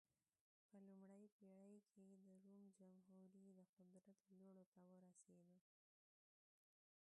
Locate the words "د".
2.09-2.13, 3.57-3.59